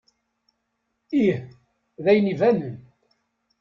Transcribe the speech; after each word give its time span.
Ih, 1.21 1.37
d 2.03 2.05
ayen 2.11 2.31
ibanen. 2.33 2.77